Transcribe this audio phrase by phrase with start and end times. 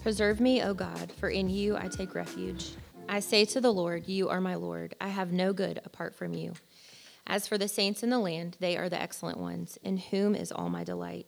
[0.04, 2.72] Preserve me, O God, for in you I take refuge.
[3.08, 4.94] I say to the Lord, You are my Lord.
[4.99, 6.52] I have no good apart from you.
[7.26, 10.52] As for the saints in the land, they are the excellent ones, in whom is
[10.52, 11.27] all my delight.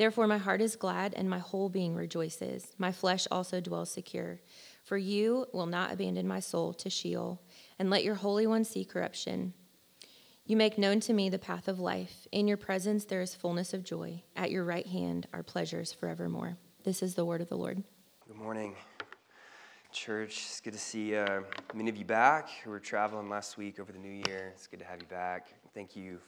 [0.00, 2.72] Therefore, my heart is glad, and my whole being rejoices.
[2.78, 4.40] My flesh also dwells secure.
[4.82, 7.38] For you will not abandon my soul to Sheol,
[7.78, 9.52] and let your Holy One see corruption.
[10.46, 12.26] You make known to me the path of life.
[12.32, 14.22] In your presence there is fullness of joy.
[14.36, 16.56] At your right hand are pleasures forevermore.
[16.82, 17.84] This is the word of the Lord.
[18.26, 18.76] Good morning.
[19.92, 21.42] Church, it's good to see uh,
[21.74, 24.50] many of you back who were traveling last week over the new year.
[24.54, 25.48] It's good to have you back.
[25.74, 26.20] Thank you,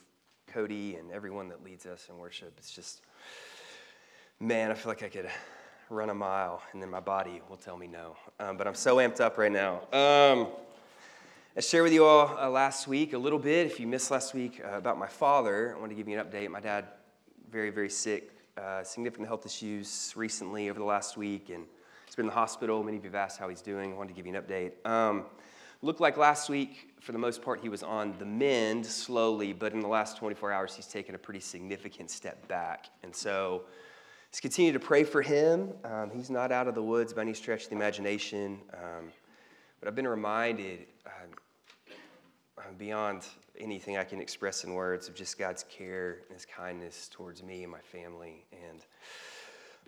[0.45, 2.53] Cody, and everyone that leads us in worship.
[2.59, 3.01] It's just,
[4.43, 5.29] man, I feel like I could
[5.89, 8.17] run a mile and then my body will tell me no.
[8.39, 9.81] Um, but I'm so amped up right now.
[9.93, 10.47] Um,
[11.55, 14.33] I shared with you all uh, last week a little bit, if you missed last
[14.33, 15.73] week, uh, about my father.
[15.75, 16.49] I want to give you an update.
[16.49, 16.85] My dad,
[17.49, 21.63] very, very sick, uh, significant health issues recently over the last week, and
[22.13, 22.83] He's been in the hospital.
[22.83, 23.91] Many of you have asked how he's doing.
[23.91, 24.73] I wanted to give you an update.
[24.87, 25.25] Um,
[25.81, 29.73] looked like last week, for the most part, he was on the mend slowly, but
[29.73, 32.85] in the last 24 hours, he's taken a pretty significant step back.
[33.01, 33.63] And so,
[34.33, 35.71] let's continue to pray for him.
[35.83, 38.59] Um, he's not out of the woods by any stretch of the imagination.
[38.73, 39.11] Um,
[39.79, 43.27] but I've been reminded, uh, beyond
[43.59, 47.61] anything I can express in words, of just God's care and his kindness towards me
[47.61, 48.43] and my family.
[48.51, 48.79] And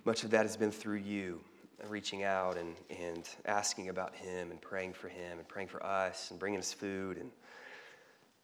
[0.06, 1.42] much of that has been through you
[1.90, 6.30] reaching out and, and asking about him and praying for him and praying for us
[6.30, 7.18] and bringing us food.
[7.18, 7.32] And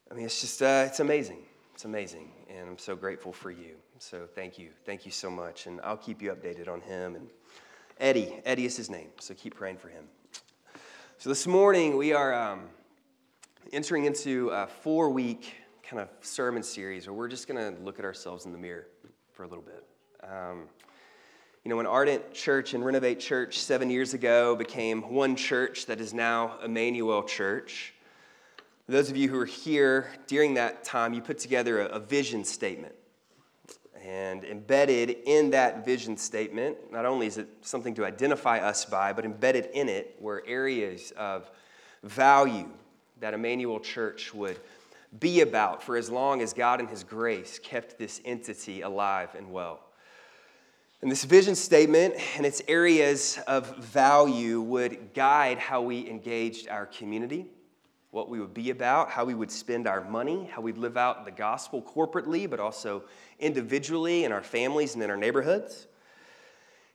[0.09, 1.43] I mean, it's just, uh, it's amazing.
[1.81, 2.29] It's amazing.
[2.47, 3.73] And I'm so grateful for you.
[3.97, 4.69] So thank you.
[4.85, 5.65] Thank you so much.
[5.65, 7.15] And I'll keep you updated on him.
[7.15, 7.27] And
[7.99, 9.07] Eddie, Eddie is his name.
[9.19, 10.03] So keep praying for him.
[11.17, 12.65] So this morning we are um,
[13.73, 17.97] entering into a four week kind of sermon series where we're just going to look
[17.97, 18.85] at ourselves in the mirror
[19.31, 19.83] for a little bit.
[20.23, 20.69] Um,
[21.63, 25.99] you know, when Ardent Church and Renovate Church seven years ago became one church that
[25.99, 27.95] is now Emmanuel Church,
[28.91, 32.43] those of you who were here during that time, you put together a, a vision
[32.43, 32.93] statement.
[34.03, 39.13] And embedded in that vision statement, not only is it something to identify us by,
[39.13, 41.49] but embedded in it were areas of
[42.03, 42.69] value
[43.19, 44.59] that Emmanuel Church would
[45.19, 49.51] be about for as long as God and His grace kept this entity alive and
[49.51, 49.81] well.
[51.01, 56.85] And this vision statement and its areas of value would guide how we engaged our
[56.85, 57.47] community,
[58.11, 61.25] what we would be about, how we would spend our money, how we'd live out
[61.25, 63.03] the gospel corporately, but also
[63.39, 65.87] individually in our families and in our neighborhoods.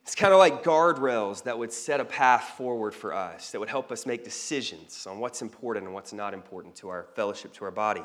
[0.03, 3.67] It's kind of like guardrails that would set a path forward for us, that would
[3.67, 7.65] help us make decisions on what's important and what's not important to our fellowship, to
[7.65, 8.03] our body.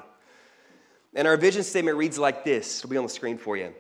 [1.15, 3.75] And our vision statement reads like this it'll be on the screen for you.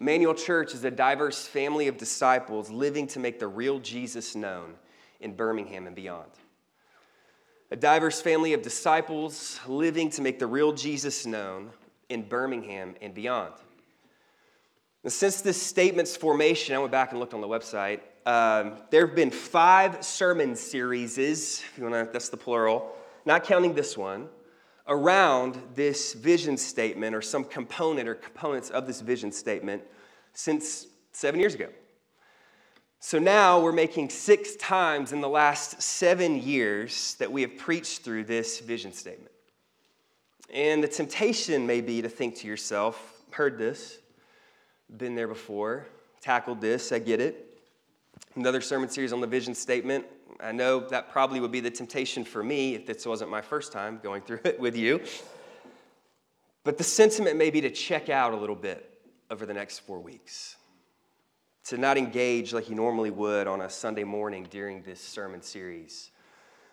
[0.00, 4.74] Emmanuel Church is a diverse family of disciples living to make the real Jesus known
[5.20, 6.30] in Birmingham and beyond.
[7.74, 11.70] A diverse family of disciples living to make the real Jesus known
[12.08, 13.52] in Birmingham and beyond.
[15.02, 17.98] And since this statement's formation, I went back and looked on the website.
[18.26, 22.94] Um, there have been five sermon series, if you want to, that's the plural,
[23.26, 24.28] not counting this one,
[24.86, 29.82] around this vision statement or some component or components of this vision statement
[30.32, 31.70] since seven years ago.
[33.06, 38.00] So now we're making six times in the last seven years that we have preached
[38.00, 39.30] through this vision statement.
[40.50, 43.98] And the temptation may be to think to yourself, heard this,
[44.96, 45.86] been there before,
[46.22, 47.58] tackled this, I get it.
[48.36, 50.06] Another sermon series on the vision statement.
[50.40, 53.70] I know that probably would be the temptation for me if this wasn't my first
[53.70, 55.02] time going through it with you.
[56.64, 58.98] But the sentiment may be to check out a little bit
[59.30, 60.56] over the next four weeks,
[61.64, 66.10] to not engage like you normally would on a Sunday morning during this sermon series.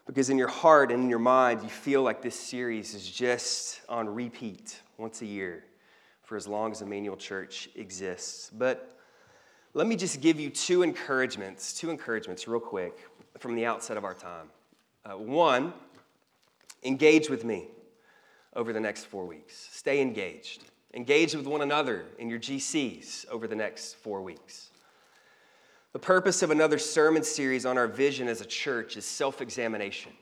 [0.06, 3.82] Because in your heart and in your mind, you feel like this series is just
[3.88, 5.64] on repeat once a year
[6.24, 8.52] for as long as Emmanuel Church exists.
[8.58, 8.98] But
[9.74, 13.08] let me just give you two encouragements, two encouragements, real quick,
[13.40, 14.48] from the outset of our time.
[15.06, 15.72] Uh, one,
[16.84, 17.68] engage with me
[18.56, 19.70] over the next four weeks.
[19.72, 20.66] Stay engaged.
[20.94, 24.71] Engage with one another in your GCs over the next four weeks.
[25.94, 30.14] The purpose of another sermon series on our vision as a church is self examination.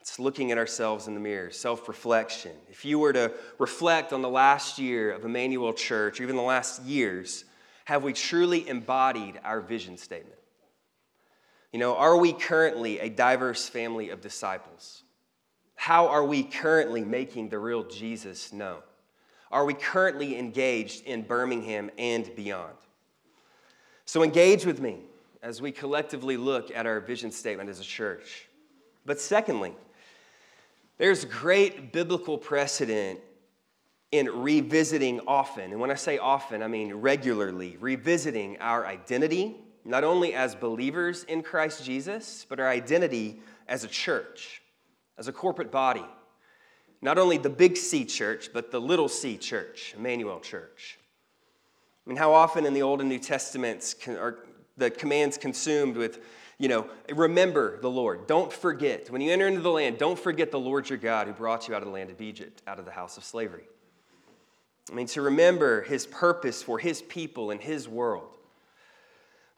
[0.00, 2.52] It's looking at ourselves in the mirror, self reflection.
[2.70, 6.42] If you were to reflect on the last year of Emmanuel Church, or even the
[6.42, 7.44] last years,
[7.86, 10.38] have we truly embodied our vision statement?
[11.72, 15.02] You know, are we currently a diverse family of disciples?
[15.74, 18.80] How are we currently making the real Jesus known?
[19.50, 22.74] Are we currently engaged in Birmingham and beyond?
[24.08, 25.00] So engage with me
[25.42, 28.48] as we collectively look at our vision statement as a church.
[29.04, 29.74] But secondly,
[30.96, 33.20] there's great biblical precedent
[34.10, 35.72] in revisiting often.
[35.72, 41.24] And when I say often, I mean regularly, revisiting our identity, not only as believers
[41.24, 44.62] in Christ Jesus, but our identity as a church,
[45.18, 46.06] as a corporate body.
[47.02, 50.98] Not only the big C church, but the little c church, Emmanuel Church.
[52.08, 54.38] I mean, how often in the Old and New Testaments are
[54.78, 56.20] the commands consumed with,
[56.56, 58.26] you know, remember the Lord.
[58.26, 59.10] Don't forget.
[59.10, 61.74] When you enter into the land, don't forget the Lord your God who brought you
[61.74, 63.68] out of the land of Egypt, out of the house of slavery.
[64.90, 68.38] I mean, to remember his purpose for his people and his world.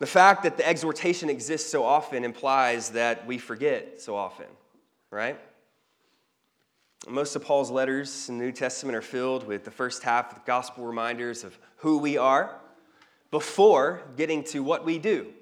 [0.01, 4.47] The fact that the exhortation exists so often implies that we forget so often,
[5.13, 5.39] right?
[7.09, 10.45] Most of Paul's letters in the New Testament are filled with the first half of
[10.45, 12.57] gospel reminders of who we are
[13.31, 15.33] before getting to what we do.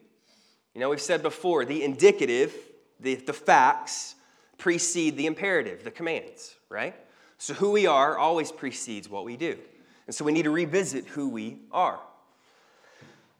[0.74, 2.54] You know, we've said before the indicative,
[3.00, 4.14] the, the facts
[4.56, 6.94] precede the imperative, the commands, right?
[7.38, 9.58] So who we are always precedes what we do.
[10.06, 11.98] And so we need to revisit who we are.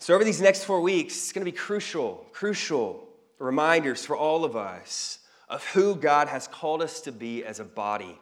[0.01, 3.09] So, over these next four weeks, it's going to be crucial, crucial
[3.41, 5.18] reminders for all of us
[5.49, 8.19] of who God has called us to be as a body,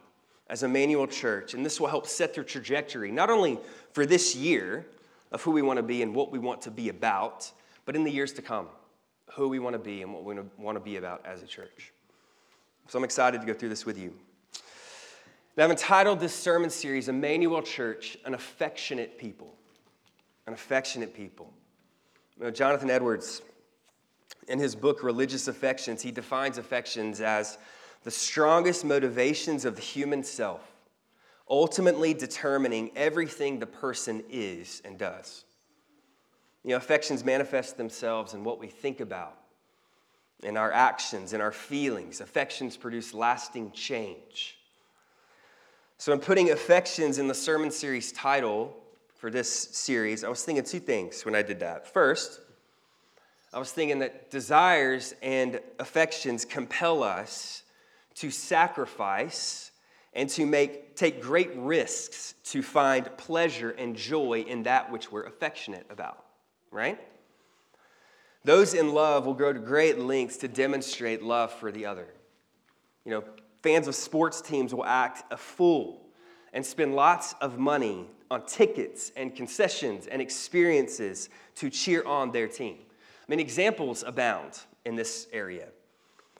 [0.49, 1.53] as Emmanuel Church.
[1.53, 3.59] And this will help set their trajectory, not only
[3.91, 4.85] for this year
[5.31, 7.51] of who we want to be and what we want to be about,
[7.85, 8.67] but in the years to come,
[9.31, 11.91] who we want to be and what we want to be about as a church.
[12.87, 14.13] So, I'm excited to go through this with you.
[15.57, 19.53] Now, I've entitled this sermon series, Emmanuel Church, an affectionate people.
[20.45, 21.51] An affectionate people.
[22.37, 23.41] You know, Jonathan Edwards,
[24.47, 27.57] in his book, Religious Affections, he defines affections as
[28.03, 30.61] the strongest motivations of the human self,
[31.49, 35.43] ultimately determining everything the person is and does.
[36.63, 39.37] You know, affections manifest themselves in what we think about,
[40.43, 42.21] in our actions, in our feelings.
[42.21, 44.57] Affections produce lasting change.
[45.97, 48.75] So, in putting affections in the sermon series title
[49.15, 51.91] for this series, I was thinking two things when I did that.
[51.91, 52.39] First,
[53.57, 57.63] I was thinking that desires and affections compel us
[58.17, 59.71] to sacrifice
[60.13, 65.23] and to make, take great risks to find pleasure and joy in that which we're
[65.23, 66.23] affectionate about,
[66.69, 66.99] right?
[68.43, 72.05] Those in love will go to great lengths to demonstrate love for the other.
[73.05, 73.23] You know,
[73.63, 76.05] Fans of sports teams will act a fool
[76.53, 82.47] and spend lots of money on tickets and concessions and experiences to cheer on their
[82.47, 82.77] team.
[83.27, 85.67] I mean, examples abound in this area.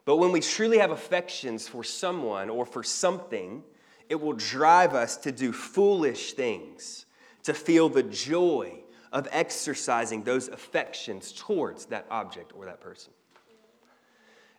[0.05, 3.61] But when we truly have affections for someone or for something,
[4.07, 7.05] it will drive us to do foolish things,
[7.43, 8.79] to feel the joy
[9.11, 13.11] of exercising those affections towards that object or that person.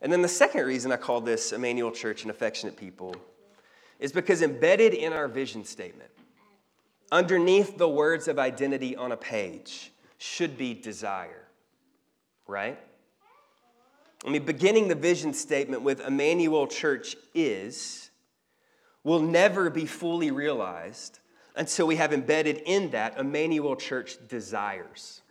[0.00, 3.16] And then the second reason I call this Emmanuel Church an affectionate people
[3.98, 6.10] is because embedded in our vision statement,
[7.10, 11.47] underneath the words of identity on a page, should be desire,
[12.48, 12.78] right?
[14.26, 18.10] I mean, beginning the vision statement with Emmanuel Church is
[19.04, 21.20] will never be fully realized
[21.54, 25.22] until we have embedded in that Emmanuel Church desires.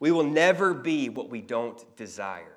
[0.00, 2.56] We will never be what we don't desire.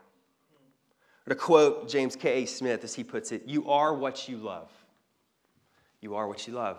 [1.27, 2.43] To quote James K.
[2.43, 2.45] A.
[2.45, 4.71] Smith as he puts it, you are what you love.
[5.99, 6.77] You are what you love.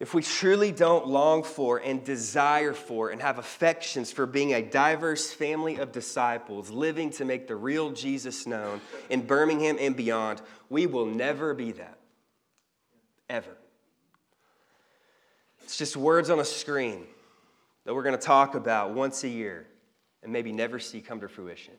[0.00, 4.62] If we truly don't long for and desire for and have affections for being a
[4.62, 8.80] diverse family of disciples living to make the real Jesus known
[9.10, 10.40] in Birmingham and beyond,
[10.70, 11.98] we will never be that.
[13.28, 13.56] Ever.
[15.64, 17.06] It's just words on a screen
[17.84, 19.66] that we're going to talk about once a year
[20.22, 21.74] and maybe never see come to fruition.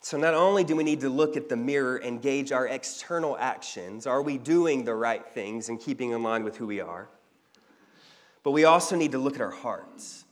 [0.00, 3.36] So, not only do we need to look at the mirror and gauge our external
[3.38, 7.08] actions, are we doing the right things and keeping in line with who we are?
[8.44, 10.24] But we also need to look at our hearts.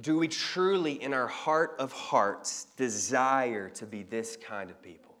[0.00, 5.14] Do we truly, in our heart of hearts, desire to be this kind of people?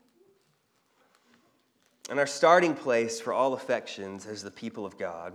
[2.10, 5.34] And our starting place for all affections as the people of God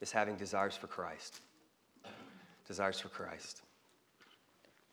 [0.00, 1.40] is having desires for Christ.
[2.66, 3.62] Desires for Christ.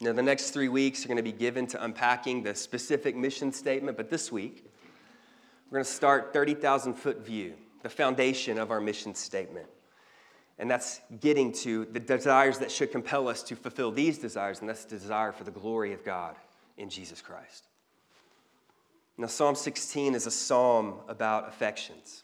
[0.01, 3.53] Now, the next three weeks are going to be given to unpacking the specific mission
[3.53, 4.69] statement, but this week,
[5.69, 9.67] we're going to start 30,000 foot view, the foundation of our mission statement.
[10.59, 14.67] And that's getting to the desires that should compel us to fulfill these desires, and
[14.67, 16.35] that's the desire for the glory of God
[16.77, 17.67] in Jesus Christ.
[19.17, 22.23] Now, Psalm 16 is a psalm about affections.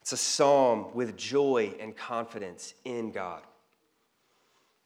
[0.00, 3.42] It's a psalm with joy and confidence in God.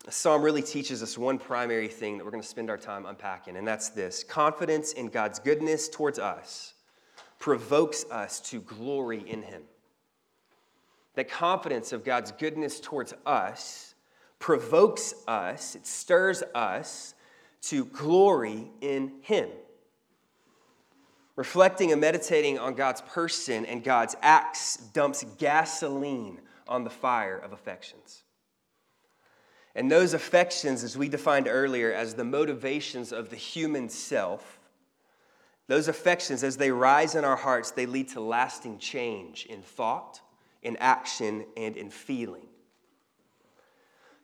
[0.08, 3.56] Psalm really teaches us one primary thing that we're going to spend our time unpacking,
[3.56, 6.74] and that's this confidence in God's goodness towards us
[7.38, 9.62] provokes us to glory in Him
[11.18, 13.96] that confidence of God's goodness towards us
[14.38, 17.12] provokes us, it stirs us
[17.62, 19.48] to glory in Him.
[21.34, 27.52] Reflecting and meditating on God's person and God's acts dumps gasoline on the fire of
[27.52, 28.22] affections.
[29.78, 34.58] And those affections, as we defined earlier, as the motivations of the human self,
[35.68, 40.20] those affections, as they rise in our hearts, they lead to lasting change in thought,
[40.64, 42.48] in action, and in feeling.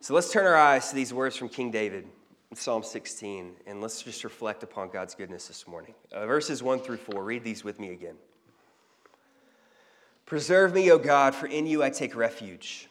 [0.00, 2.08] So let's turn our eyes to these words from King David
[2.50, 5.94] in Psalm 16, and let's just reflect upon God's goodness this morning.
[6.11, 8.16] Uh, verses 1 through 4, read these with me again.
[10.26, 12.88] Preserve me, O God, for in you I take refuge.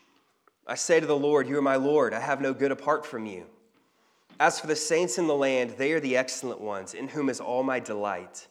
[0.66, 3.26] I say to the Lord, You are my Lord, I have no good apart from
[3.26, 3.46] you.
[4.40, 7.40] As for the saints in the land, they are the excellent ones, in whom is
[7.40, 8.48] all my delight.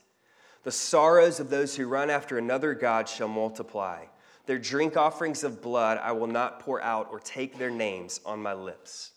[0.63, 4.05] The sorrows of those who run after another God shall multiply.
[4.47, 8.43] Their drink offerings of blood I will not pour out or take their names on
[8.43, 9.13] my lips.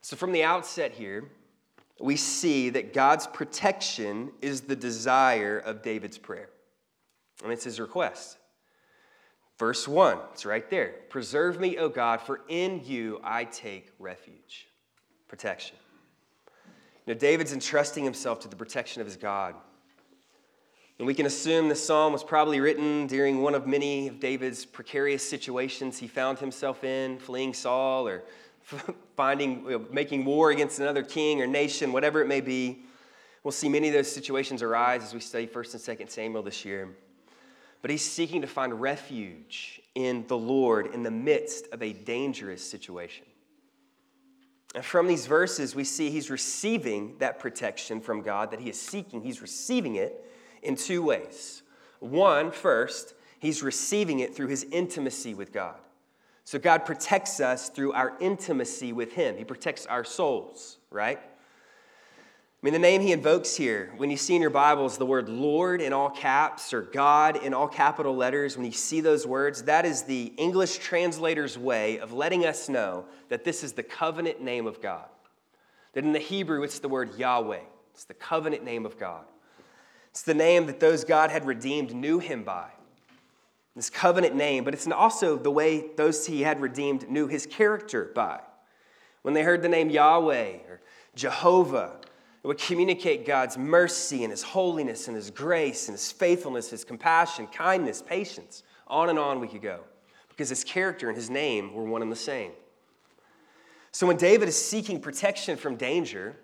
[0.00, 1.28] So, from the outset here,
[2.00, 6.50] we see that God's protection is the desire of David's prayer.
[7.42, 8.37] And it's his request.
[9.58, 10.94] Verse 1, it's right there.
[11.08, 14.68] Preserve me, O God, for in you I take refuge.
[15.26, 15.76] Protection.
[17.06, 19.56] You know, David's entrusting himself to the protection of his God.
[20.98, 24.64] And we can assume this psalm was probably written during one of many of David's
[24.64, 28.22] precarious situations he found himself in, fleeing Saul or
[29.16, 32.84] finding, you know, making war against another king or nation, whatever it may be.
[33.42, 36.64] We'll see many of those situations arise as we study 1st and 2nd Samuel this
[36.64, 36.88] year.
[37.80, 42.68] But he's seeking to find refuge in the Lord in the midst of a dangerous
[42.68, 43.24] situation.
[44.74, 48.80] And from these verses, we see he's receiving that protection from God that he is
[48.80, 49.22] seeking.
[49.22, 50.24] He's receiving it
[50.62, 51.62] in two ways.
[52.00, 55.76] One, first, he's receiving it through his intimacy with God.
[56.44, 59.36] So God protects us through our intimacy with him.
[59.36, 61.20] He protects our souls, right?
[62.60, 65.28] I mean, the name he invokes here, when you see in your Bibles the word
[65.28, 69.62] Lord in all caps or God in all capital letters, when you see those words,
[69.62, 74.40] that is the English translator's way of letting us know that this is the covenant
[74.40, 75.06] name of God.
[75.92, 77.60] That in the Hebrew, it's the word Yahweh,
[77.94, 79.24] it's the covenant name of God.
[80.10, 82.70] It's the name that those God had redeemed knew him by.
[83.76, 88.10] This covenant name, but it's also the way those he had redeemed knew his character
[88.16, 88.40] by.
[89.22, 90.80] When they heard the name Yahweh or
[91.14, 92.00] Jehovah,
[92.48, 97.46] would communicate God's mercy and his holiness and his grace and his faithfulness, his compassion,
[97.46, 98.62] kindness, patience.
[98.86, 99.80] On and on we could go
[100.30, 102.52] because his character and his name were one and the same.
[103.92, 106.36] So when David is seeking protection from danger,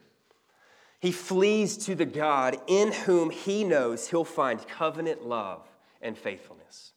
[1.01, 5.67] he flees to the God in whom he knows he'll find covenant love
[6.03, 6.93] and faithfulness.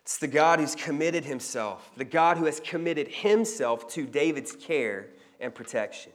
[0.00, 5.08] It's the God who's committed himself, the God who has committed himself to David's care
[5.38, 6.12] and protection.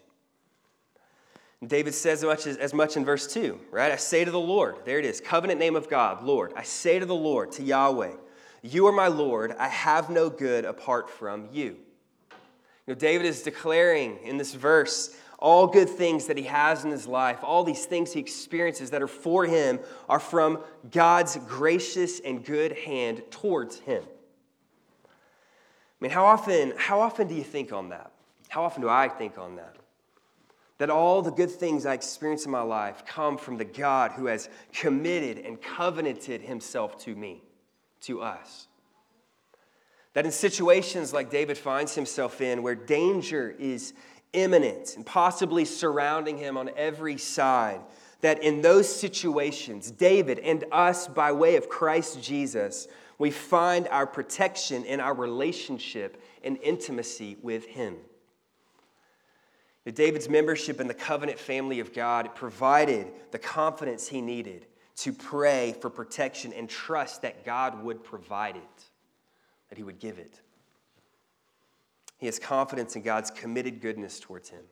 [1.66, 3.92] David says as much, as, as much in verse 2, right?
[3.92, 6.54] I say to the Lord, there it is, covenant name of God, Lord.
[6.56, 8.14] I say to the Lord, to Yahweh,
[8.62, 11.78] You are my Lord, I have no good apart from you.
[12.86, 16.92] You know, David is declaring in this verse all good things that he has in
[16.92, 20.60] his life, all these things he experiences that are for him, are from
[20.92, 24.04] God's gracious and good hand towards him.
[25.06, 25.10] I
[26.00, 28.12] mean, how often, how often do you think on that?
[28.50, 29.77] How often do I think on that?
[30.78, 34.28] That all the good things I experience in my life come from the God who
[34.28, 37.42] has committed and covenanted himself to me,
[38.02, 38.68] to us.
[40.14, 43.94] That in situations like David finds himself in, where danger is
[44.34, 47.82] imminent and possibly surrounding him on every side.
[48.22, 52.88] That in those situations, David and us, by way of Christ Jesus,
[53.20, 57.98] We find our protection in our relationship and intimacy with Him.
[59.92, 64.66] David's membership in the covenant family of God provided the confidence he needed
[64.98, 68.84] to pray for protection and trust that God would provide it,
[69.70, 70.42] that He would give it.
[72.18, 74.64] He has confidence in God's committed goodness towards him.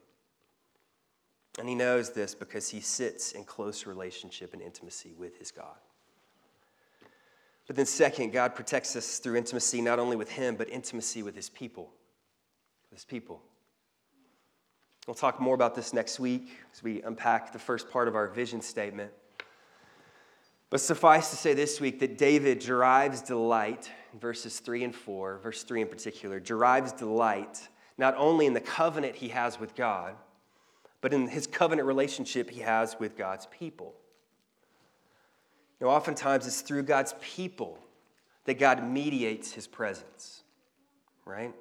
[1.58, 5.76] And he knows this because he sits in close relationship and intimacy with his God.
[7.66, 11.34] But then, second, God protects us through intimacy not only with him, but intimacy with
[11.34, 11.92] his people.
[12.92, 13.40] His people.
[15.06, 18.26] We'll talk more about this next week as we unpack the first part of our
[18.26, 19.12] vision statement.
[20.68, 23.88] But suffice to say this week that David derives delight
[24.20, 29.14] verses 3 and 4, verse 3 in particular, derives delight not only in the covenant
[29.14, 30.16] he has with God,
[31.00, 33.94] but in his covenant relationship he has with God's people.
[35.78, 37.78] You know, oftentimes it's through God's people
[38.44, 40.42] that God mediates his presence,
[41.24, 41.54] right?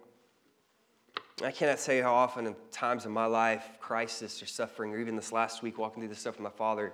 [1.43, 5.17] I cannot say how often in times of my life, crisis or suffering, or even
[5.17, 6.93] this last week walking through this stuff with my father,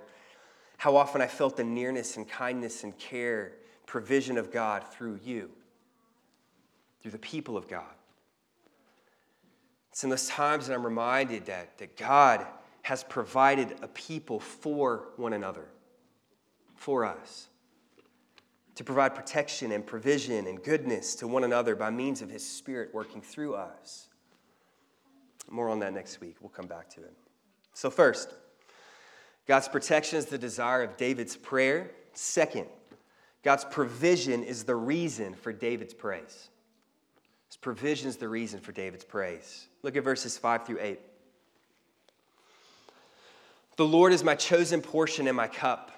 [0.78, 3.52] how often I felt the nearness and kindness and care,
[3.86, 5.50] provision of God through you,
[7.00, 7.84] through the people of God.
[9.92, 12.44] It's in those times that I'm reminded that, that God
[12.82, 15.68] has provided a people for one another,
[16.74, 17.46] for us,
[18.74, 22.92] to provide protection and provision and goodness to one another by means of His Spirit
[22.92, 24.08] working through us.
[25.50, 26.36] More on that next week.
[26.40, 27.12] We'll come back to it.
[27.74, 28.34] So, first,
[29.46, 31.90] God's protection is the desire of David's prayer.
[32.12, 32.66] Second,
[33.42, 36.48] God's provision is the reason for David's praise.
[37.48, 39.66] His provision is the reason for David's praise.
[39.82, 41.00] Look at verses 5 through 8.
[43.76, 45.90] The Lord is my chosen portion and my cup.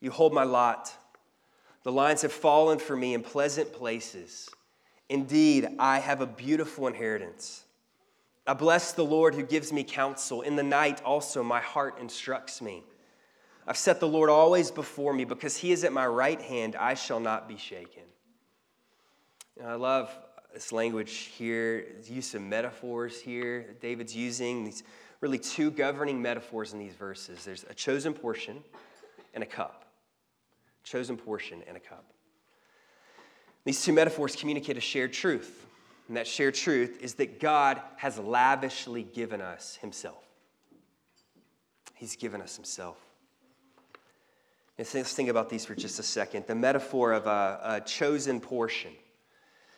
[0.00, 0.92] You hold my lot.
[1.84, 4.50] The lines have fallen for me in pleasant places.
[5.08, 7.64] Indeed, I have a beautiful inheritance.
[8.46, 10.42] I bless the Lord who gives me counsel.
[10.42, 12.84] In the night also my heart instructs me.
[13.66, 16.94] I've set the Lord always before me because he is at my right hand, I
[16.94, 18.02] shall not be shaken.
[19.58, 20.10] And I love
[20.52, 23.74] this language here, use of metaphors here.
[23.80, 24.82] David's using these
[25.20, 28.62] really two governing metaphors in these verses there's a chosen portion
[29.32, 29.86] and a cup.
[30.82, 32.04] Chosen portion and a cup.
[33.64, 35.64] These two metaphors communicate a shared truth.
[36.08, 40.24] And that shared truth is that God has lavishly given us Himself.
[41.94, 42.98] He's given us Himself.
[44.76, 46.46] Let's think about these for just a second.
[46.46, 48.92] The metaphor of a, a chosen portion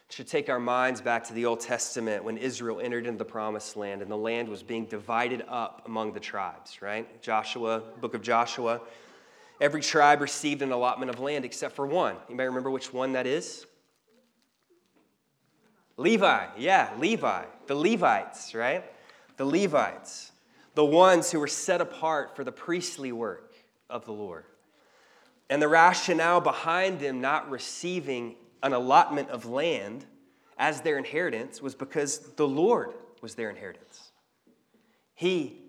[0.08, 3.76] should take our minds back to the Old Testament when Israel entered into the promised
[3.76, 7.20] land and the land was being divided up among the tribes, right?
[7.20, 8.80] Joshua, book of Joshua.
[9.60, 12.16] Every tribe received an allotment of land except for one.
[12.28, 13.66] Anybody remember which one that is?
[15.96, 17.44] Levi, yeah, Levi.
[17.66, 18.85] The Levites, right?
[19.37, 20.32] The Levites.
[20.74, 23.54] The ones who were set apart for the priestly work
[23.88, 24.44] of the Lord.
[25.48, 30.04] And the rationale behind them not receiving an allotment of land
[30.59, 34.11] as their inheritance was because the Lord was their inheritance.
[35.14, 35.61] He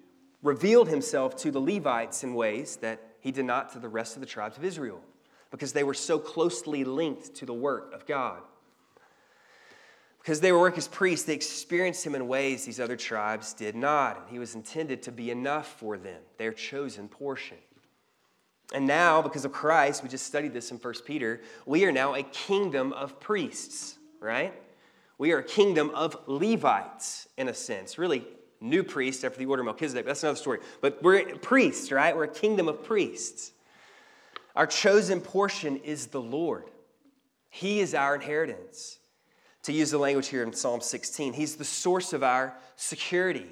[0.42, 4.22] revealed himself to the Levites in ways that he did not to the rest of
[4.22, 5.02] the tribes of Israel
[5.52, 8.42] because they were so closely linked to the work of God.
[10.28, 13.78] Because they were work as priests, they experienced him in ways these other tribes did
[13.78, 14.18] not.
[14.18, 17.56] And he was intended to be enough for them, their chosen portion.
[18.74, 22.14] And now, because of Christ, we just studied this in 1 Peter, we are now
[22.14, 24.54] a kingdom of priests, right?
[25.18, 27.98] We are a kingdom of Levites, in a sense.
[27.98, 28.28] Really,
[28.60, 30.06] new priests after the order of Melchizedek.
[30.06, 30.60] That's another story.
[30.82, 32.14] But we're priests, right?
[32.14, 33.54] We're a kingdom of priests.
[34.58, 36.70] Our chosen portion is the Lord,
[37.50, 38.97] He is our inheritance
[39.68, 41.34] to use the language here in Psalm 16.
[41.34, 43.48] He's the source of our security.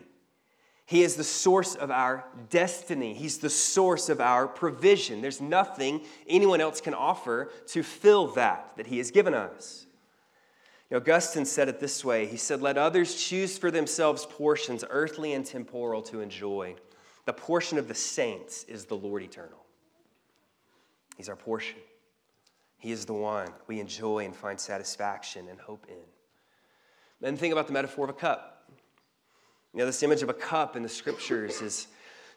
[0.86, 3.14] He is the source of our destiny.
[3.14, 5.22] He's the source of our provision.
[5.22, 9.88] There's nothing anyone else can offer to fill that that He has given us.
[10.90, 14.86] You know, Augustine said it this way He said, Let others choose for themselves portions,
[14.90, 16.76] earthly and temporal, to enjoy.
[17.26, 19.66] The portion of the saints is the Lord eternal.
[21.18, 21.80] He's our portion.
[22.78, 26.04] He is the one we enjoy and find satisfaction and hope in.
[27.22, 28.70] Then think about the metaphor of a cup.
[29.74, 31.88] You know, this image of a cup in the scriptures is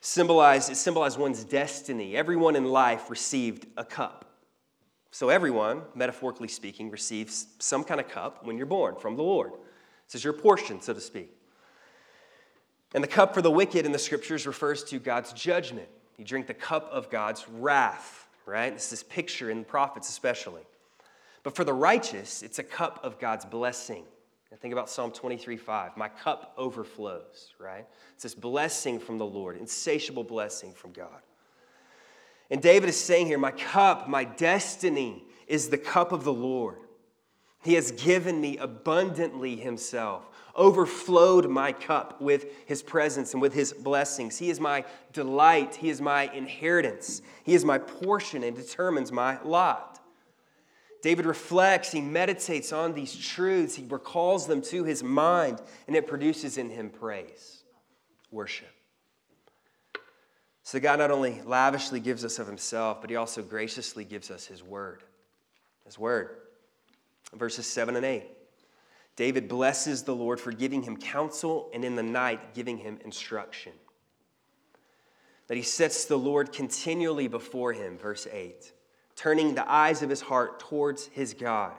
[0.01, 2.17] symbolized, it symbolized one's destiny.
[2.17, 4.25] Everyone in life received a cup.
[5.11, 9.53] So everyone, metaphorically speaking, receives some kind of cup when you're born from the Lord.
[10.07, 11.35] This is your portion, so to speak.
[12.95, 15.89] And the cup for the wicked in the scriptures refers to God's judgment.
[16.17, 18.73] You drink the cup of God's wrath right?
[18.73, 20.63] This is picture in the prophets, especially.
[21.43, 24.05] But for the righteous, it's a cup of God's blessing.
[24.51, 25.97] And think about Psalm 23 5.
[25.97, 27.87] My cup overflows, right?
[28.15, 31.23] It's this blessing from the Lord, insatiable blessing from God.
[32.51, 36.79] And David is saying here, My cup, my destiny is the cup of the Lord.
[37.63, 43.73] He has given me abundantly himself, overflowed my cup with his presence and with his
[43.73, 44.37] blessings.
[44.37, 49.41] He is my delight, he is my inheritance, he is my portion and determines my
[49.43, 50.01] lot.
[51.01, 56.09] David reflects, he meditates on these truths, he recalls them to his mind, and it
[56.09, 57.63] produces in him praise,
[58.33, 58.75] worship.
[60.65, 64.45] So, God not only lavishly gives us of himself, but he also graciously gives us
[64.45, 65.03] his word.
[65.87, 66.31] His word.
[67.33, 68.25] Verses 7 and 8.
[69.19, 73.73] David blesses the Lord for giving him counsel and in the night giving him instruction.
[75.49, 78.73] That he sets the Lord continually before him, verse 8,
[79.17, 81.73] turning the eyes of his heart towards his God.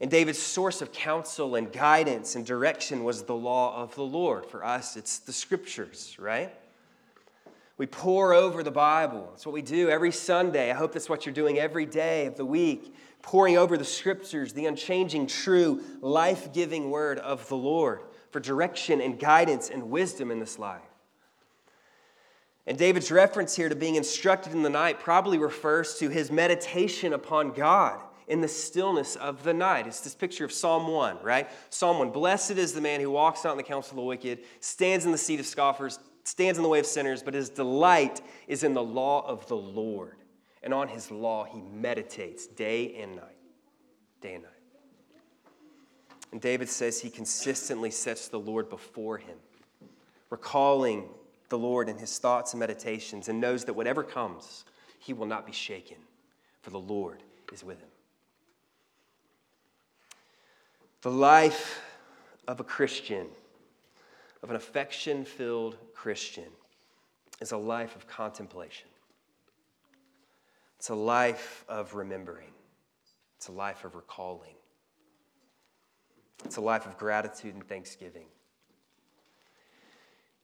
[0.00, 4.46] And David's source of counsel and guidance and direction was the law of the Lord.
[4.46, 6.54] For us, it's the scriptures, right?
[7.76, 9.28] We pore over the Bible.
[9.32, 10.70] That's what we do every Sunday.
[10.70, 12.94] I hope that's what you're doing every day of the week,
[13.28, 19.02] poring over the scriptures, the unchanging, true, life giving word of the Lord for direction
[19.02, 20.80] and guidance and wisdom in this life.
[22.66, 27.12] And David's reference here to being instructed in the night probably refers to his meditation
[27.12, 29.86] upon God in the stillness of the night.
[29.86, 31.50] It's this picture of Psalm 1, right?
[31.68, 34.38] Psalm 1 Blessed is the man who walks not in the counsel of the wicked,
[34.60, 38.22] stands in the seat of scoffers, stands in the way of sinners, but his delight
[38.46, 40.14] is in the law of the Lord.
[40.62, 43.36] And on his law he meditates day and night.
[44.20, 44.52] Day and night.
[46.32, 49.38] And David says he consistently sets the Lord before him,
[50.30, 51.08] recalling
[51.48, 54.64] the Lord in his thoughts and meditations, and knows that whatever comes,
[54.98, 55.96] he will not be shaken,
[56.60, 57.88] for the Lord is with him.
[61.00, 61.80] The life
[62.46, 63.28] of a Christian
[64.42, 66.44] of an affection filled Christian
[67.40, 68.88] is a life of contemplation.
[70.78, 72.52] It's a life of remembering.
[73.36, 74.54] It's a life of recalling.
[76.44, 78.26] It's a life of gratitude and thanksgiving.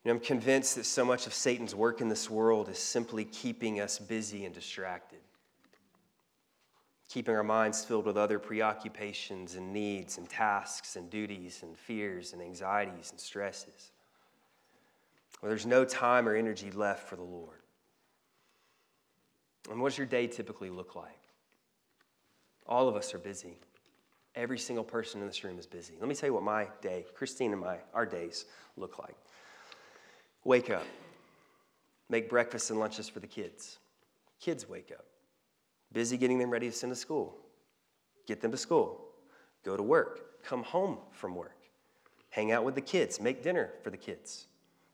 [0.03, 3.25] You know, I'm convinced that so much of Satan's work in this world is simply
[3.25, 5.20] keeping us busy and distracted,
[7.09, 12.33] keeping our minds filled with other preoccupations and needs and tasks and duties and fears
[12.33, 13.92] and anxieties and stresses
[15.44, 17.63] where there's no time or energy left for the Lord.
[19.70, 21.18] And what does your day typically look like?
[22.66, 23.57] All of us are busy.
[24.35, 25.94] Every single person in this room is busy.
[25.98, 28.46] Let me tell you what my day, Christine and my, our days
[28.77, 29.16] look like.
[30.44, 30.85] Wake up,
[32.09, 33.79] make breakfast and lunches for the kids.
[34.40, 35.07] Kids wake up,
[35.92, 37.37] busy getting them ready to send to school,
[38.27, 39.07] get them to school,
[39.64, 41.57] go to work, come home from work,
[42.29, 44.48] hang out with the kids, make dinner for the kids,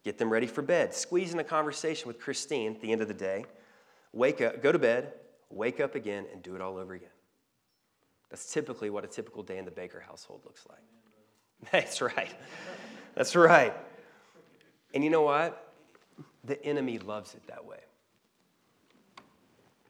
[0.04, 3.08] get them ready for bed, squeeze in a conversation with Christine at the end of
[3.08, 3.44] the day,
[4.12, 5.12] wake up, go to bed,
[5.50, 7.08] wake up again, and do it all over again.
[8.30, 11.70] That's typically what a typical day in the Baker household looks like.
[11.72, 12.34] That's right.
[13.14, 13.74] That's right.
[14.94, 15.72] And you know what?
[16.44, 17.80] The enemy loves it that way.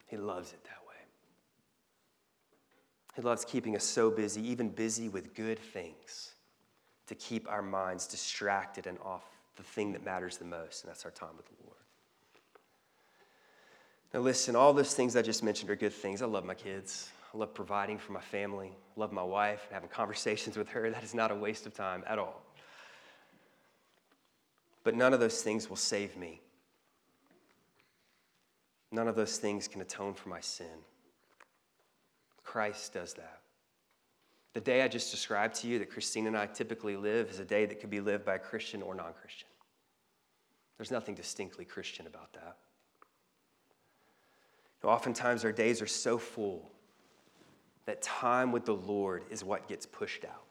[0.06, 0.96] He loves it that way.
[3.14, 6.34] He loves keeping us so busy, even busy with good things,
[7.06, 9.24] to keep our minds distracted and off
[9.56, 11.69] the thing that matters the most, and that's our time with the Lord.
[14.12, 16.20] Now, listen, all those things I just mentioned are good things.
[16.20, 17.10] I love my kids.
[17.32, 18.72] I love providing for my family.
[18.96, 20.90] I love my wife, having conversations with her.
[20.90, 22.42] That is not a waste of time at all.
[24.82, 26.40] But none of those things will save me.
[28.90, 30.66] None of those things can atone for my sin.
[32.42, 33.40] Christ does that.
[34.54, 37.44] The day I just described to you that Christine and I typically live is a
[37.44, 39.46] day that could be lived by a Christian or non Christian.
[40.76, 42.56] There's nothing distinctly Christian about that.
[44.82, 46.70] Oftentimes, our days are so full
[47.86, 50.44] that time with the Lord is what gets pushed out.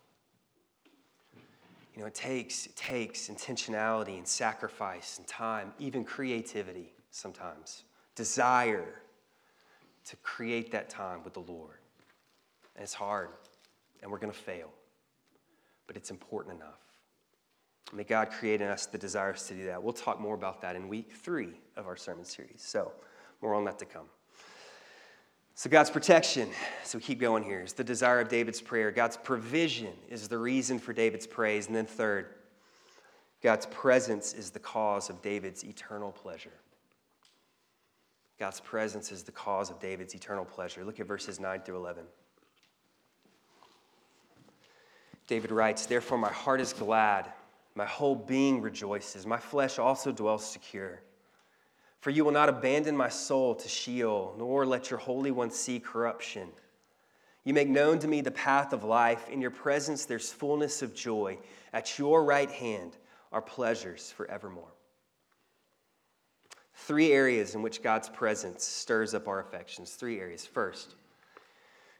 [1.96, 7.84] You know, it takes, it takes intentionality and sacrifice and time, even creativity sometimes,
[8.16, 9.02] desire
[10.06, 11.80] to create that time with the Lord.
[12.76, 13.30] And it's hard
[14.02, 14.70] and we're going to fail.
[15.88, 16.80] But it's important enough.
[17.92, 19.82] May God create in us the desires to do that.
[19.82, 22.62] We'll talk more about that in week three of our sermon series.
[22.62, 22.92] So,
[23.42, 24.06] more on that to come.
[25.60, 26.48] So, God's protection,
[26.86, 28.92] so we keep going here, is the desire of David's prayer.
[28.92, 31.68] God's provision is the reason for David's praise.
[31.68, 32.28] And then, third,
[33.44, 36.54] God's presence is the cause of David's eternal pleasure.
[38.40, 40.86] God's presence is the cause of David's eternal pleasure.
[40.86, 42.06] Look at verses 9 through 11.
[45.28, 47.34] David writes, Therefore, my heart is glad,
[47.76, 51.02] my whole being rejoices, my flesh also dwells secure.
[52.00, 55.80] For you will not abandon my soul to Sheol, nor let your Holy One see
[55.80, 56.50] corruption.
[57.44, 59.28] You make known to me the path of life.
[59.30, 61.38] In your presence there's fullness of joy.
[61.74, 62.96] At your right hand
[63.32, 64.72] are pleasures forevermore.
[66.74, 69.92] Three areas in which God's presence stirs up our affections.
[69.92, 70.46] Three areas.
[70.46, 70.96] First,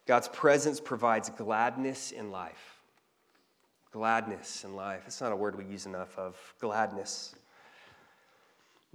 [0.08, 2.80] God's presence provides gladness in life.
[3.92, 5.04] Gladness in life.
[5.08, 6.38] It's not a word we use enough of.
[6.60, 7.36] Gladness.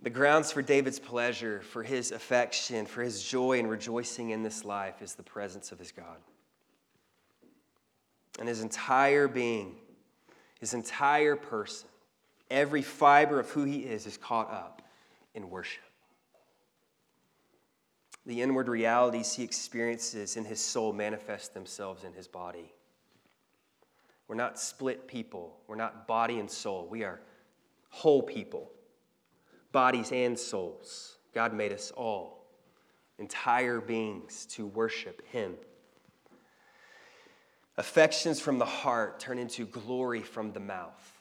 [0.02, 4.64] The grounds for David's pleasure, for his affection, for his joy and rejoicing in this
[4.64, 6.18] life is the presence of his God.
[8.38, 9.76] And his entire being,
[10.60, 11.88] his entire person,
[12.50, 14.82] every fiber of who he is, is caught up
[15.34, 15.82] in worship.
[18.26, 22.72] The inward realities he experiences in his soul manifest themselves in his body.
[24.28, 25.56] We're not split people.
[25.66, 26.88] We're not body and soul.
[26.90, 27.20] We are
[27.90, 28.70] whole people,
[29.74, 31.16] bodies and souls.
[31.34, 32.46] God made us all,
[33.18, 35.56] entire beings, to worship Him.
[37.76, 41.12] Affections from the heart turn into glory from the mouth.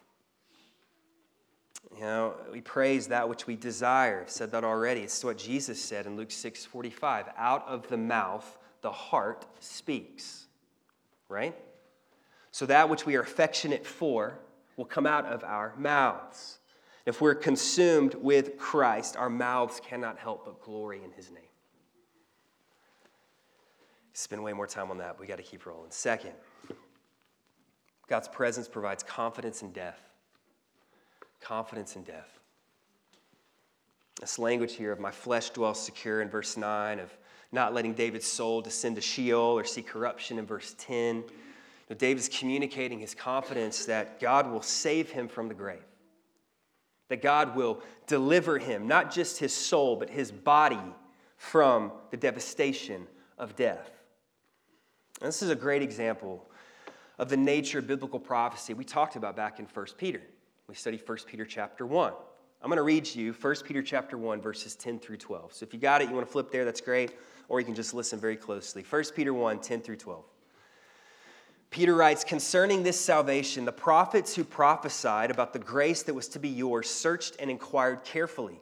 [1.95, 4.21] You know, we praise that which we desire.
[4.21, 5.01] I've said that already.
[5.01, 7.29] It's what Jesus said in Luke 6 45.
[7.35, 10.45] Out of the mouth, the heart speaks.
[11.27, 11.55] Right?
[12.51, 14.37] So that which we are affectionate for
[14.77, 16.59] will come out of our mouths.
[17.05, 21.43] If we're consumed with Christ, our mouths cannot help but glory in his name.
[24.13, 25.19] Spend way more time on that.
[25.19, 25.91] We got to keep rolling.
[25.91, 26.33] Second,
[28.07, 29.99] God's presence provides confidence in death.
[31.41, 32.39] Confidence in death.
[34.21, 37.11] This language here of my flesh dwells secure in verse 9, of
[37.51, 41.23] not letting David's soul descend to Sheol or see corruption in verse 10
[41.97, 45.83] David's communicating his confidence that God will save him from the grave,
[47.13, 50.81] that God will deliver him, not just his soul, but his body
[51.37, 53.05] from the devastation
[53.37, 53.91] of death.
[55.21, 56.43] And this is a great example
[57.19, 60.21] of the nature of biblical prophecy we talked about back in 1 Peter.
[60.67, 62.13] We studied 1 Peter chapter 1.
[62.63, 65.53] I'm going to read you 1 Peter chapter 1 verses 10 through 12.
[65.53, 67.13] So if you got it, you want to flip there, that's great,
[67.47, 68.83] or you can just listen very closely.
[68.89, 70.25] 1 Peter 1 10 through 12.
[71.73, 76.37] Peter writes, Concerning this salvation, the prophets who prophesied about the grace that was to
[76.37, 78.61] be yours searched and inquired carefully,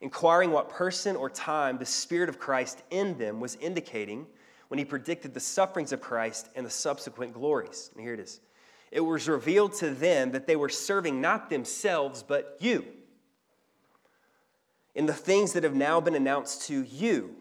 [0.00, 4.26] inquiring what person or time the Spirit of Christ in them was indicating
[4.66, 7.90] when he predicted the sufferings of Christ and the subsequent glories.
[7.94, 8.40] And here it is.
[8.90, 12.84] It was revealed to them that they were serving not themselves, but you,
[14.96, 17.36] in the things that have now been announced to you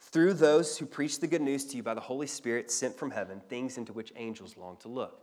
[0.00, 3.10] through those who preach the good news to you by the Holy Spirit sent from
[3.10, 5.20] heaven, things into which angels long to look.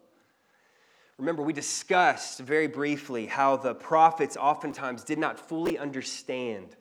[1.18, 6.76] Remember, we discussed very briefly how the prophets oftentimes did not fully understand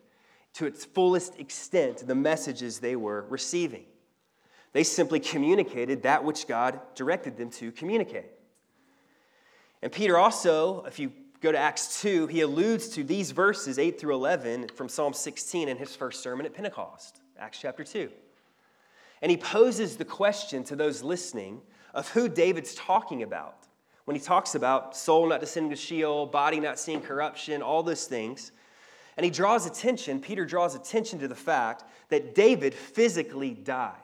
[0.53, 3.85] to its fullest extent the messages they were receiving.
[4.73, 8.29] They simply communicated that which God directed them to communicate.
[9.81, 13.99] And Peter also, if you go to Acts 2, he alludes to these verses 8
[13.99, 17.21] through 11 from Psalm 16 in his first sermon at Pentecost.
[17.39, 18.09] Acts chapter 2.
[19.21, 21.61] And he poses the question to those listening
[21.93, 23.67] of who David's talking about
[24.05, 28.05] when he talks about soul not descending to Sheol, body not seeing corruption, all those
[28.05, 28.51] things.
[29.17, 33.95] And he draws attention, Peter draws attention to the fact that David physically died.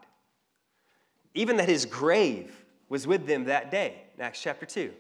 [1.34, 4.92] Even that his grave was with them that day, in Acts chapter 2.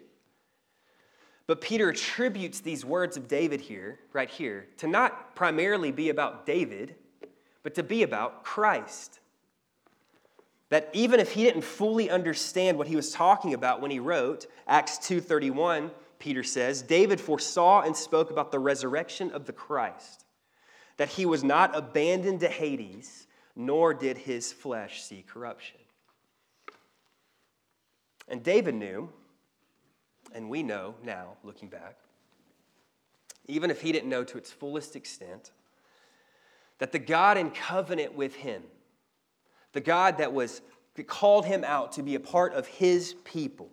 [1.48, 6.46] But Peter attributes these words of David here, right here, to not primarily be about
[6.46, 6.96] David,
[7.64, 9.20] but to be about Christ.
[10.70, 14.48] That even if he didn't fully understand what he was talking about when he wrote
[14.68, 20.26] Acts 2:31, Peter says, David foresaw and spoke about the resurrection of the Christ,
[20.98, 25.80] that he was not abandoned to Hades, nor did his flesh see corruption.
[28.28, 29.10] And David knew,
[30.34, 31.98] and we know now, looking back,
[33.48, 35.52] even if he didn't know to its fullest extent,
[36.82, 38.64] that the God in covenant with him,
[39.74, 40.64] the God that was
[40.96, 43.70] that called him out to be a part of his people,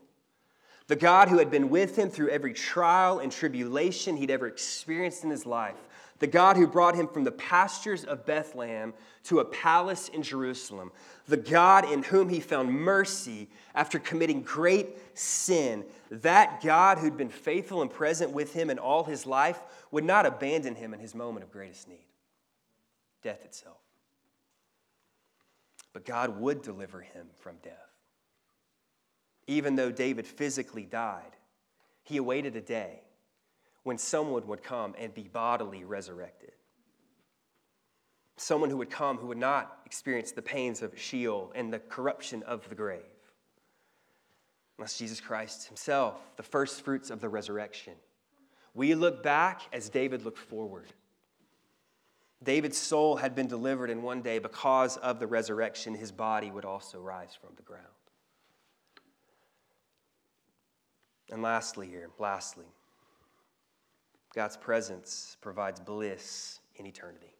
[0.88, 5.24] the God who had been with him through every trial and tribulation he'd ever experienced
[5.24, 5.78] in his life,
[6.18, 8.92] the God who brought him from the pastures of Bethlehem
[9.24, 10.92] to a palace in Jerusalem,
[11.28, 17.30] the God in whom he found mercy after committing great sin, that God who'd been
[17.30, 19.60] faithful and present with him in all his life
[19.92, 22.07] would not abandon him in his moment of greatest need
[23.22, 23.78] death itself.
[25.92, 27.74] But God would deliver him from death.
[29.48, 31.34] even though David physically died,
[32.04, 33.00] he awaited a day
[33.82, 36.52] when someone would come and be bodily resurrected.
[38.36, 42.42] Someone who would come who would not experience the pains of Sheol and the corruption
[42.44, 43.00] of the grave.
[44.76, 47.94] Unless Jesus Christ himself, the first fruits of the resurrection.
[48.74, 50.92] We look back as David looked forward.
[52.42, 56.64] David's soul had been delivered, and one day, because of the resurrection, his body would
[56.64, 57.84] also rise from the ground.
[61.30, 62.66] And lastly, here, lastly,
[64.34, 67.34] God's presence provides bliss in eternity.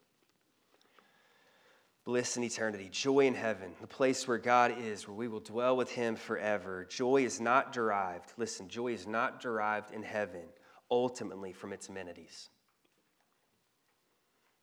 [2.05, 5.77] Bliss in eternity, joy in heaven, the place where God is, where we will dwell
[5.77, 6.87] with Him forever.
[6.89, 10.45] Joy is not derived, listen, joy is not derived in heaven
[10.91, 12.49] ultimately from its amenities.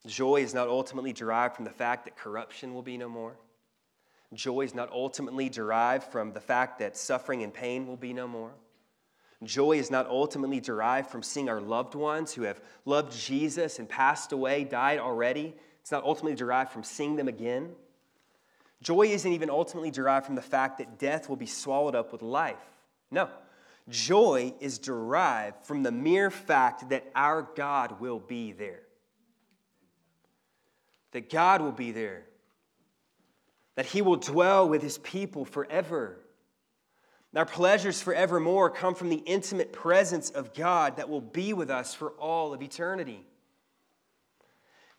[0.06, 3.36] Joy is not ultimately derived from the fact that corruption will be no more.
[4.34, 8.28] Joy is not ultimately derived from the fact that suffering and pain will be no
[8.28, 8.52] more.
[9.44, 13.88] Joy is not ultimately derived from seeing our loved ones who have loved Jesus and
[13.88, 15.54] passed away, died already.
[15.82, 17.72] It's not ultimately derived from seeing them again.
[18.82, 22.22] Joy isn't even ultimately derived from the fact that death will be swallowed up with
[22.22, 22.74] life.
[23.12, 23.30] No.
[23.90, 28.82] Joy is derived from the mere fact that our God will be there.
[31.16, 32.26] That God will be there.
[33.76, 36.18] That He will dwell with His people forever.
[37.34, 41.94] Our pleasures forevermore come from the intimate presence of God that will be with us
[41.94, 43.26] for all of eternity.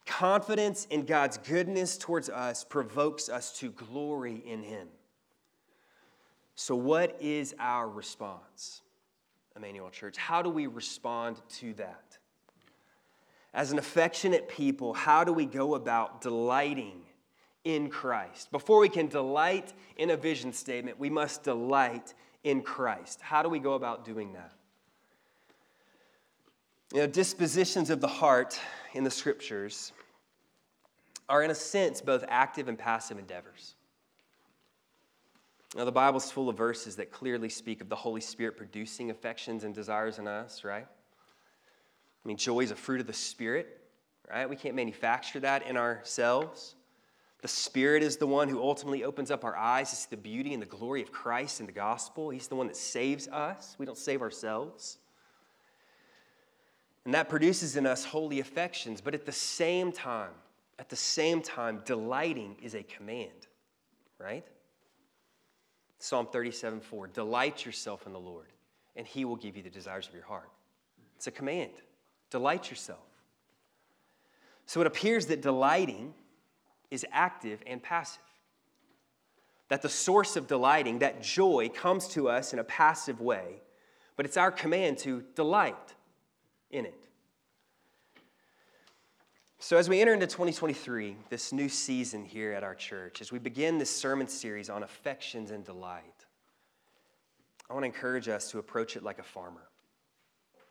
[0.07, 4.89] Confidence in God's goodness towards us provokes us to glory in Him.
[6.55, 8.81] So, what is our response,
[9.55, 10.17] Emmanuel Church?
[10.17, 12.06] How do we respond to that?
[13.57, 17.01] As an affectionate people, how do we go about delighting
[17.65, 18.51] in Christ?
[18.51, 22.13] Before we can delight in a vision statement, we must delight
[22.45, 23.23] in Christ.
[23.23, 24.53] How do we go about doing that?
[26.93, 28.61] You know, dispositions of the heart
[28.93, 29.93] in the scriptures
[31.27, 33.75] are, in a sense, both active and passive endeavors.
[35.75, 39.65] Now, the Bible's full of verses that clearly speak of the Holy Spirit producing affections
[39.65, 40.87] and desires in us, right?
[42.27, 43.81] I mean, joy is a fruit of the Spirit,
[44.29, 44.51] right?
[44.51, 46.75] We can't manufacture that in ourselves.
[47.41, 50.53] The Spirit is the one who ultimately opens up our eyes to see the beauty
[50.53, 52.31] and the glory of Christ in the gospel.
[52.31, 53.77] He's the one that saves us.
[53.79, 54.99] We don't save ourselves.
[57.05, 59.01] And that produces in us holy affections.
[59.01, 60.33] But at the same time,
[60.81, 63.47] at the same time, delighting is a command,
[64.19, 64.45] right?
[66.01, 68.49] Psalm 37 4 Delight yourself in the Lord,
[68.97, 70.51] and he will give you the desires of your heart.
[71.15, 71.71] It's a command.
[72.37, 72.99] Delight yourself.
[74.67, 76.13] So it appears that delighting
[76.91, 78.21] is active and passive.
[79.71, 83.63] That the source of delighting, that joy, comes to us in a passive way,
[84.17, 85.95] but it's our command to delight
[86.71, 87.09] in it.
[89.59, 93.39] So, as we enter into 2023, this new season here at our church, as we
[93.39, 96.27] begin this sermon series on affections and delight,
[97.71, 99.63] I want to encourage us to approach it like a farmer.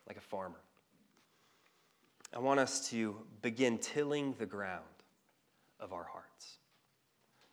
[0.06, 0.60] Like a farmer.
[2.34, 4.84] I want us to begin tilling the ground
[5.80, 6.58] of our hearts,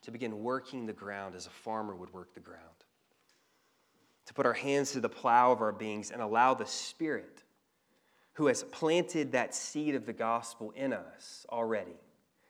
[0.01, 2.59] to begin working the ground as a farmer would work the ground,
[4.25, 7.43] to put our hands to the plow of our beings and allow the Spirit
[8.33, 11.95] who has planted that seed of the gospel in us already,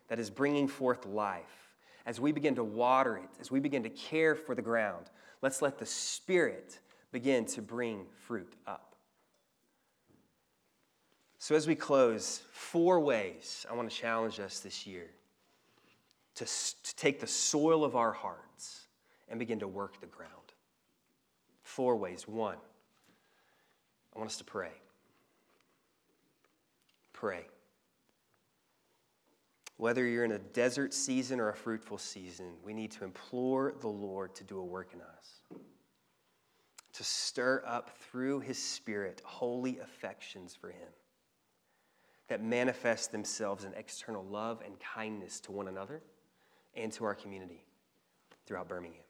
[0.07, 1.73] that is bringing forth life,
[2.05, 5.09] as we begin to water it, as we begin to care for the ground,
[5.41, 6.79] let's let the Spirit
[7.11, 8.92] begin to bring fruit up.
[11.43, 15.09] So, as we close, four ways I want to challenge us this year
[16.35, 18.87] to, to take the soil of our hearts
[19.27, 20.31] and begin to work the ground.
[21.61, 22.29] Four ways.
[22.29, 22.55] One,
[24.15, 24.71] I want us to pray.
[27.11, 27.45] Pray.
[29.75, 33.89] Whether you're in a desert season or a fruitful season, we need to implore the
[33.89, 35.59] Lord to do a work in us,
[36.93, 40.87] to stir up through His Spirit holy affections for Him
[42.27, 46.01] that manifest themselves in external love and kindness to one another
[46.75, 47.65] and to our community
[48.45, 49.03] throughout Birmingham.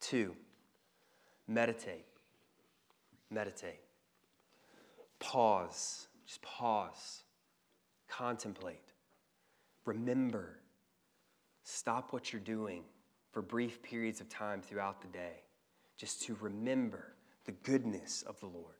[0.00, 0.34] Two,
[1.48, 2.04] meditate.
[3.30, 3.80] Meditate.
[5.18, 6.08] Pause.
[6.26, 7.22] Just pause.
[8.08, 8.92] Contemplate.
[9.84, 10.58] Remember.
[11.64, 12.82] Stop what you're doing
[13.30, 15.42] for brief periods of time throughout the day,
[15.96, 17.14] just to remember
[17.44, 18.74] the goodness of the Lord.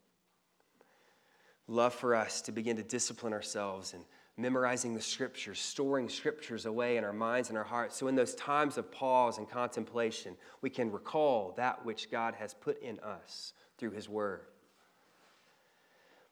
[1.69, 4.05] Love for us to begin to discipline ourselves and
[4.37, 7.97] memorizing the scriptures, storing scriptures away in our minds and our hearts.
[7.97, 12.55] So, in those times of pause and contemplation, we can recall that which God has
[12.55, 14.41] put in us through His Word.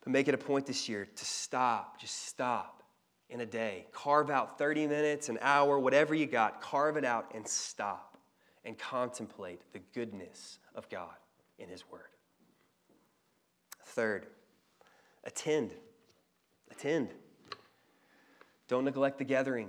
[0.03, 2.83] But make it a point this year to stop, just stop
[3.29, 3.87] in a day.
[3.93, 8.19] Carve out 30 minutes, an hour, whatever you got, carve it out and stop
[8.65, 11.15] and contemplate the goodness of God
[11.59, 12.03] in His Word.
[13.85, 14.27] Third,
[15.25, 15.75] attend.
[16.71, 17.11] Attend.
[18.69, 19.69] Don't neglect the gathering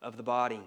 [0.00, 0.62] of the body.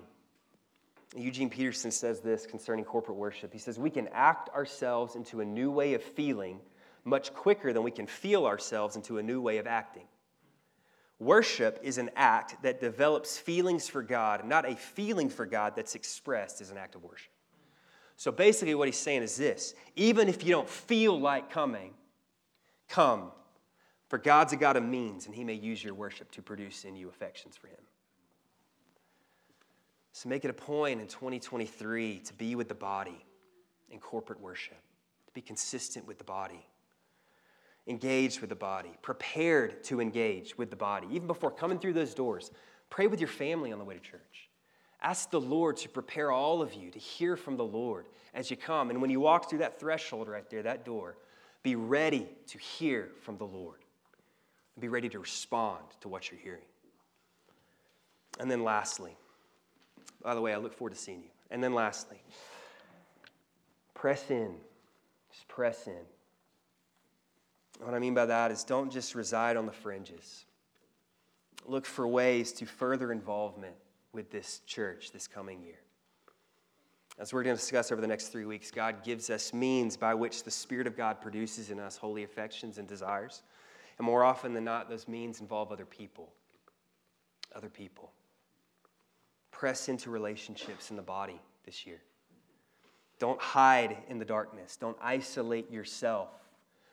[1.16, 3.52] Eugene Peterson says this concerning corporate worship.
[3.54, 6.60] He says, We can act ourselves into a new way of feeling
[7.06, 10.06] much quicker than we can feel ourselves into a new way of acting.
[11.20, 15.96] Worship is an act that develops feelings for God, not a feeling for God that's
[15.96, 17.32] expressed as an act of worship.
[18.18, 21.94] So basically, what he's saying is this even if you don't feel like coming,
[22.90, 23.32] come
[24.16, 26.96] for God's a God of means, and He may use your worship to produce in
[26.96, 27.82] you affections for Him.
[30.14, 33.26] So make it a point in 2023 to be with the body
[33.90, 34.78] in corporate worship,
[35.28, 36.66] to be consistent with the body,
[37.88, 41.08] engaged with the body, prepared to engage with the body.
[41.12, 42.52] Even before coming through those doors,
[42.90, 44.50] pray with your family on the way to church.
[45.02, 48.56] Ask the Lord to prepare all of you to hear from the Lord as you
[48.56, 48.92] come.
[48.92, 51.18] And when you walk through that threshold right there, that door,
[51.64, 53.82] be ready to hear from the Lord
[54.76, 56.62] and be ready to respond to what you're hearing.
[58.40, 59.16] And then, lastly,
[60.22, 61.30] by the way, I look forward to seeing you.
[61.52, 62.22] And then, lastly,
[63.94, 64.56] press in.
[65.32, 66.06] Just press in.
[67.80, 70.46] What I mean by that is don't just reside on the fringes.
[71.66, 73.76] Look for ways to further involvement
[74.14, 75.80] with this church this coming year.
[77.18, 80.14] As we're going to discuss over the next three weeks, God gives us means by
[80.14, 83.42] which the Spirit of God produces in us holy affections and desires.
[83.98, 86.34] And more often than not, those means involve other people.
[87.56, 88.12] Other people.
[89.52, 92.02] Press into relationships in the body this year.
[93.20, 94.76] Don't hide in the darkness.
[94.76, 96.30] Don't isolate yourself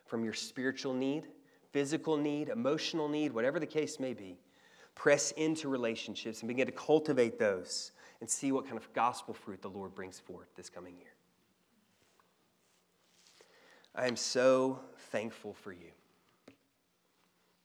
[0.06, 1.26] from your spiritual need,
[1.72, 4.38] physical need, emotional need, whatever the case may be.
[4.94, 9.60] Press into relationships and begin to cultivate those and see what kind of gospel fruit
[9.62, 11.14] the Lord brings forth this coming year.
[13.94, 14.78] I am so
[15.10, 15.90] thankful for you.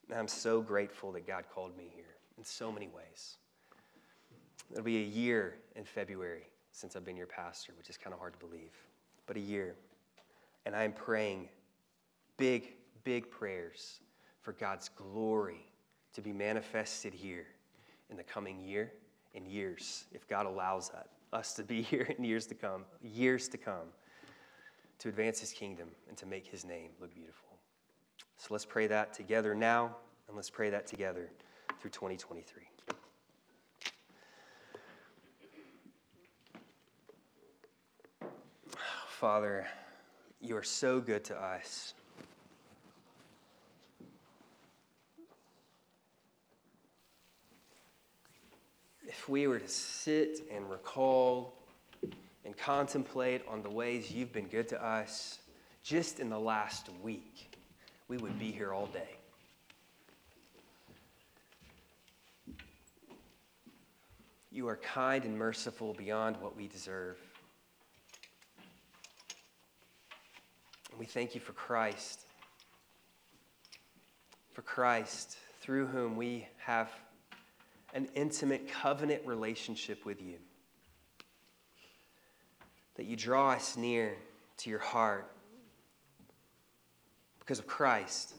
[0.10, 3.38] And I'm so grateful that God called me here in so many ways.
[4.72, 8.20] It'll be a year in February since I've been your pastor, which is kind of
[8.20, 8.72] hard to believe,
[9.26, 9.76] but a year.
[10.66, 11.50] And I'm praying
[12.38, 14.00] big, big prayers
[14.42, 15.66] for God's glory
[16.14, 17.48] to be manifested here
[18.10, 18.92] in the coming year
[19.36, 23.48] and years, if God allows that, us to be here in years to come, years
[23.50, 23.88] to come,
[25.00, 27.57] to advance his kingdom and to make his name look beautiful.
[28.38, 29.96] So let's pray that together now,
[30.28, 31.30] and let's pray that together
[31.82, 32.64] through 2023.
[39.10, 39.66] Father,
[40.40, 41.96] you are so good to us.
[49.08, 51.56] If we were to sit and recall
[52.46, 55.40] and contemplate on the ways you've been good to us
[55.82, 57.57] just in the last week,
[58.08, 59.18] we would be here all day.
[64.52, 67.18] You are kind and merciful beyond what we deserve.
[70.90, 72.22] And we thank you for Christ.
[74.54, 76.90] For Christ, through whom we have
[77.94, 80.38] an intimate covenant relationship with you.
[82.96, 84.16] That you draw us near
[84.58, 85.32] to your heart
[87.48, 88.34] because of Christ.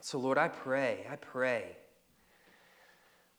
[0.00, 1.76] So, Lord, I pray, I pray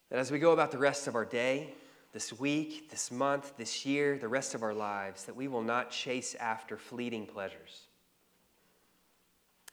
[0.09, 1.73] that as we go about the rest of our day,
[2.13, 5.91] this week, this month, this year, the rest of our lives, that we will not
[5.91, 7.87] chase after fleeting pleasures.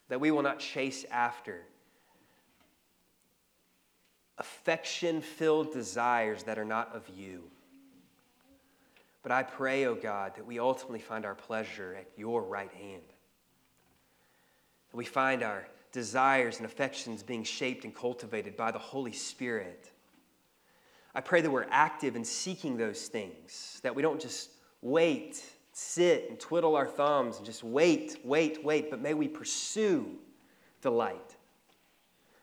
[0.09, 1.61] That we will not chase after
[4.39, 7.45] affection filled desires that are not of you.
[9.25, 12.73] But I pray, O oh God, that we ultimately find our pleasure at your right
[12.73, 13.03] hand.
[14.91, 19.91] That we find our desires and affections being shaped and cultivated by the Holy Spirit.
[21.15, 24.51] I pray that we're active in seeking those things, that we don't just
[24.83, 30.07] wait, sit, and twiddle our thumbs and just wait, wait, wait, but may we pursue
[30.83, 31.37] delight.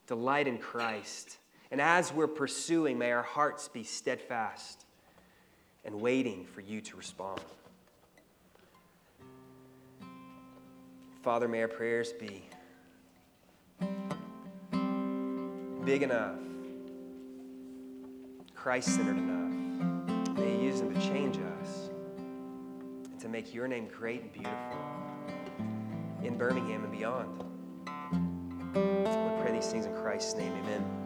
[0.08, 1.38] Delight in Christ.
[1.70, 4.86] And as we're pursuing, may our hearts be steadfast
[5.86, 7.42] and waiting for you to respond.
[11.22, 12.44] Father, may our prayers be
[15.86, 16.36] big enough,
[18.56, 20.38] Christ centered enough.
[20.38, 21.90] May you use them to change us
[23.12, 24.78] and to make your name great and beautiful
[26.24, 27.44] in Birmingham and beyond.
[28.74, 30.54] We pray these things in Christ's name.
[30.54, 31.01] Amen.